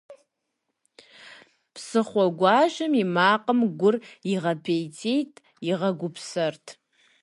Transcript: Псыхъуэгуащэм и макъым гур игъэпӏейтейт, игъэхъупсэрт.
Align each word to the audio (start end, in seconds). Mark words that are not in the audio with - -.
Псыхъуэгуащэм 1.73 2.91
и 3.01 3.05
макъым 3.15 3.59
гур 3.79 3.95
игъэпӏейтейт, 4.31 5.33
игъэхъупсэрт. 5.69 6.65